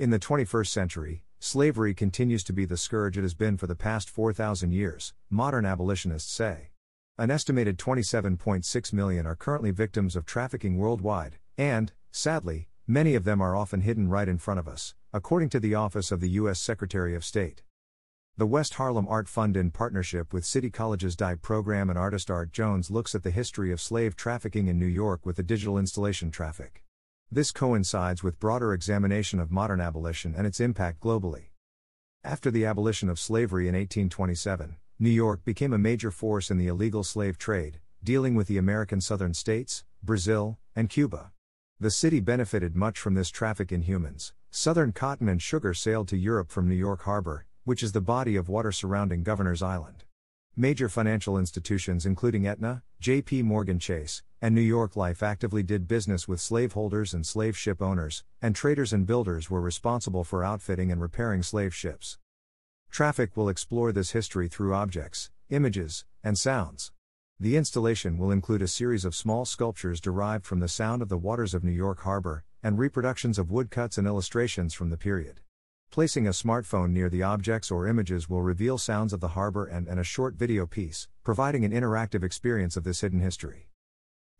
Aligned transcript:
In 0.00 0.08
the 0.08 0.18
21st 0.18 0.68
century, 0.68 1.24
slavery 1.40 1.92
continues 1.92 2.42
to 2.44 2.54
be 2.54 2.64
the 2.64 2.78
scourge 2.78 3.18
it 3.18 3.20
has 3.20 3.34
been 3.34 3.58
for 3.58 3.66
the 3.66 3.74
past 3.74 4.08
4,000 4.08 4.72
years, 4.72 5.12
modern 5.28 5.66
abolitionists 5.66 6.32
say. 6.32 6.70
An 7.18 7.30
estimated 7.30 7.76
27.6 7.76 8.92
million 8.94 9.26
are 9.26 9.36
currently 9.36 9.72
victims 9.72 10.16
of 10.16 10.24
trafficking 10.24 10.78
worldwide, 10.78 11.36
and, 11.58 11.92
sadly, 12.10 12.70
many 12.86 13.14
of 13.14 13.24
them 13.24 13.42
are 13.42 13.54
often 13.54 13.82
hidden 13.82 14.08
right 14.08 14.26
in 14.26 14.38
front 14.38 14.58
of 14.58 14.66
us, 14.66 14.94
according 15.12 15.50
to 15.50 15.60
the 15.60 15.74
Office 15.74 16.10
of 16.10 16.20
the 16.20 16.30
U.S. 16.30 16.58
Secretary 16.58 17.14
of 17.14 17.22
State. 17.22 17.62
The 18.38 18.46
West 18.46 18.76
Harlem 18.76 19.06
Art 19.06 19.28
Fund, 19.28 19.54
in 19.54 19.70
partnership 19.70 20.32
with 20.32 20.46
City 20.46 20.70
College's 20.70 21.14
DIAP 21.14 21.42
program 21.42 21.90
and 21.90 21.98
artist 21.98 22.30
Art 22.30 22.52
Jones, 22.52 22.90
looks 22.90 23.14
at 23.14 23.22
the 23.22 23.30
history 23.30 23.70
of 23.70 23.82
slave 23.82 24.16
trafficking 24.16 24.66
in 24.66 24.78
New 24.78 24.86
York 24.86 25.26
with 25.26 25.36
the 25.36 25.42
digital 25.42 25.76
installation 25.76 26.30
traffic. 26.30 26.84
This 27.32 27.52
coincides 27.52 28.24
with 28.24 28.40
broader 28.40 28.72
examination 28.72 29.38
of 29.38 29.52
modern 29.52 29.80
abolition 29.80 30.34
and 30.36 30.48
its 30.48 30.58
impact 30.58 30.98
globally. 30.98 31.50
After 32.24 32.50
the 32.50 32.64
abolition 32.64 33.08
of 33.08 33.20
slavery 33.20 33.68
in 33.68 33.74
1827, 33.76 34.74
New 34.98 35.10
York 35.10 35.44
became 35.44 35.72
a 35.72 35.78
major 35.78 36.10
force 36.10 36.50
in 36.50 36.58
the 36.58 36.66
illegal 36.66 37.04
slave 37.04 37.38
trade, 37.38 37.78
dealing 38.02 38.34
with 38.34 38.48
the 38.48 38.58
American 38.58 39.00
southern 39.00 39.32
states, 39.32 39.84
Brazil, 40.02 40.58
and 40.74 40.90
Cuba. 40.90 41.30
The 41.78 41.92
city 41.92 42.18
benefited 42.18 42.74
much 42.74 42.98
from 42.98 43.14
this 43.14 43.30
traffic 43.30 43.70
in 43.70 43.82
humans. 43.82 44.32
Southern 44.50 44.90
cotton 44.90 45.28
and 45.28 45.40
sugar 45.40 45.72
sailed 45.72 46.08
to 46.08 46.16
Europe 46.16 46.50
from 46.50 46.68
New 46.68 46.74
York 46.74 47.02
Harbor, 47.02 47.46
which 47.62 47.84
is 47.84 47.92
the 47.92 48.00
body 48.00 48.34
of 48.34 48.48
water 48.48 48.72
surrounding 48.72 49.22
Governor's 49.22 49.62
Island. 49.62 50.02
Major 50.60 50.90
financial 50.90 51.38
institutions 51.38 52.04
including 52.04 52.46
Aetna, 52.46 52.82
J.P. 53.00 53.44
Morgan 53.44 53.78
Chase, 53.78 54.22
and 54.42 54.54
New 54.54 54.60
York 54.60 54.94
Life 54.94 55.22
actively 55.22 55.62
did 55.62 55.88
business 55.88 56.28
with 56.28 56.38
slaveholders 56.38 57.14
and 57.14 57.24
slave 57.24 57.56
ship 57.56 57.80
owners, 57.80 58.24
and 58.42 58.54
traders 58.54 58.92
and 58.92 59.06
builders 59.06 59.48
were 59.48 59.62
responsible 59.62 60.22
for 60.22 60.44
outfitting 60.44 60.92
and 60.92 61.00
repairing 61.00 61.42
slave 61.42 61.74
ships. 61.74 62.18
Traffic 62.90 63.38
will 63.38 63.48
explore 63.48 63.90
this 63.90 64.10
history 64.10 64.48
through 64.48 64.74
objects, 64.74 65.30
images, 65.48 66.04
and 66.22 66.36
sounds. 66.36 66.92
The 67.38 67.56
installation 67.56 68.18
will 68.18 68.30
include 68.30 68.60
a 68.60 68.68
series 68.68 69.06
of 69.06 69.14
small 69.14 69.46
sculptures 69.46 69.98
derived 69.98 70.44
from 70.44 70.60
the 70.60 70.68
sound 70.68 71.00
of 71.00 71.08
the 71.08 71.16
waters 71.16 71.54
of 71.54 71.64
New 71.64 71.72
York 71.72 72.00
Harbor, 72.00 72.44
and 72.62 72.78
reproductions 72.78 73.38
of 73.38 73.50
woodcuts 73.50 73.96
and 73.96 74.06
illustrations 74.06 74.74
from 74.74 74.90
the 74.90 74.98
period. 74.98 75.40
Placing 75.90 76.28
a 76.28 76.30
smartphone 76.30 76.90
near 76.90 77.10
the 77.10 77.24
objects 77.24 77.68
or 77.68 77.88
images 77.88 78.30
will 78.30 78.42
reveal 78.42 78.78
sounds 78.78 79.12
of 79.12 79.18
the 79.18 79.34
harbor 79.34 79.66
and, 79.66 79.88
and 79.88 79.98
a 79.98 80.04
short 80.04 80.36
video 80.36 80.64
piece, 80.64 81.08
providing 81.24 81.64
an 81.64 81.72
interactive 81.72 82.22
experience 82.22 82.76
of 82.76 82.84
this 82.84 83.00
hidden 83.00 83.18
history. 83.18 83.66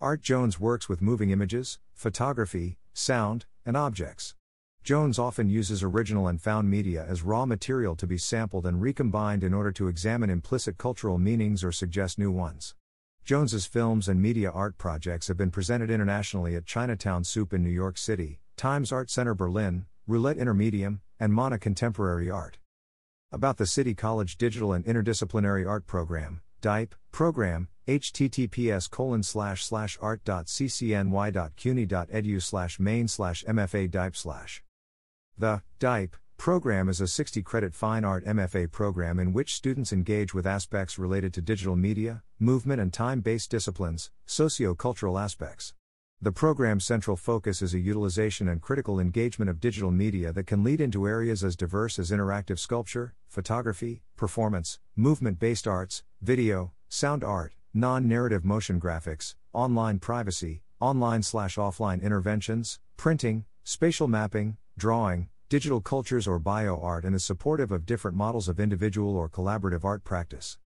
Art 0.00 0.22
Jones 0.22 0.60
works 0.60 0.88
with 0.88 1.02
moving 1.02 1.30
images, 1.30 1.80
photography, 1.92 2.78
sound, 2.92 3.46
and 3.66 3.76
objects. 3.76 4.36
Jones 4.84 5.18
often 5.18 5.50
uses 5.50 5.82
original 5.82 6.28
and 6.28 6.40
found 6.40 6.70
media 6.70 7.04
as 7.04 7.24
raw 7.24 7.44
material 7.44 7.96
to 7.96 8.06
be 8.06 8.16
sampled 8.16 8.64
and 8.64 8.80
recombined 8.80 9.42
in 9.42 9.52
order 9.52 9.72
to 9.72 9.88
examine 9.88 10.30
implicit 10.30 10.78
cultural 10.78 11.18
meanings 11.18 11.64
or 11.64 11.72
suggest 11.72 12.16
new 12.16 12.30
ones. 12.30 12.76
Jones's 13.24 13.66
films 13.66 14.08
and 14.08 14.22
media 14.22 14.52
art 14.52 14.78
projects 14.78 15.26
have 15.26 15.36
been 15.36 15.50
presented 15.50 15.90
internationally 15.90 16.54
at 16.54 16.64
Chinatown 16.64 17.24
Soup 17.24 17.52
in 17.52 17.64
New 17.64 17.70
York 17.70 17.98
City, 17.98 18.38
Times 18.56 18.92
Art 18.92 19.10
Center 19.10 19.34
Berlin, 19.34 19.86
Roulette 20.06 20.38
Intermedium, 20.38 21.00
and 21.20 21.32
MoNA 21.32 21.60
Contemporary 21.60 22.30
Art. 22.30 22.58
About 23.30 23.58
the 23.58 23.66
City 23.66 23.94
College 23.94 24.38
Digital 24.38 24.72
and 24.72 24.84
Interdisciplinary 24.84 25.68
Art 25.68 25.86
Program, 25.86 26.40
DIAP, 26.62 26.92
program, 27.12 27.68
https 27.86 28.90
colon 28.90 29.22
slash 29.22 29.64
slash 29.64 29.98
art.ccny.cuny.edu 30.00 32.42
slash 32.42 32.80
main 32.80 33.08
slash 33.08 33.44
mfa 33.44 33.90
diap 33.90 34.16
slash. 34.16 34.62
The 35.38 35.62
DIAP 35.78 36.14
program 36.36 36.88
is 36.88 37.00
a 37.00 37.06
60 37.06 37.42
credit 37.42 37.74
fine 37.74 38.04
art 38.04 38.24
MFA 38.24 38.70
program 38.70 39.18
in 39.18 39.32
which 39.32 39.54
students 39.54 39.92
engage 39.92 40.32
with 40.32 40.46
aspects 40.46 40.98
related 40.98 41.34
to 41.34 41.42
digital 41.42 41.76
media, 41.76 42.22
movement, 42.38 42.80
and 42.80 42.92
time 42.92 43.20
based 43.20 43.50
disciplines, 43.50 44.10
socio 44.26 44.74
cultural 44.74 45.18
aspects. 45.18 45.74
The 46.22 46.32
program's 46.32 46.84
central 46.84 47.16
focus 47.16 47.62
is 47.62 47.72
a 47.72 47.78
utilization 47.78 48.46
and 48.46 48.60
critical 48.60 49.00
engagement 49.00 49.48
of 49.48 49.58
digital 49.58 49.90
media 49.90 50.34
that 50.34 50.46
can 50.46 50.62
lead 50.62 50.78
into 50.78 51.08
areas 51.08 51.42
as 51.42 51.56
diverse 51.56 51.98
as 51.98 52.10
interactive 52.10 52.58
sculpture, 52.58 53.14
photography, 53.26 54.02
performance, 54.18 54.80
movement 54.94 55.38
based 55.38 55.66
arts, 55.66 56.02
video, 56.20 56.72
sound 56.90 57.24
art, 57.24 57.54
non 57.72 58.06
narrative 58.06 58.44
motion 58.44 58.78
graphics, 58.78 59.34
online 59.54 59.98
privacy, 59.98 60.60
online 60.78 61.22
slash 61.22 61.56
offline 61.56 62.02
interventions, 62.02 62.80
printing, 62.98 63.46
spatial 63.64 64.06
mapping, 64.06 64.58
drawing, 64.76 65.30
digital 65.48 65.80
cultures, 65.80 66.28
or 66.28 66.38
bio 66.38 66.78
art, 66.78 67.06
and 67.06 67.14
is 67.14 67.24
supportive 67.24 67.72
of 67.72 67.86
different 67.86 68.14
models 68.14 68.46
of 68.46 68.60
individual 68.60 69.16
or 69.16 69.26
collaborative 69.26 69.86
art 69.86 70.04
practice. 70.04 70.58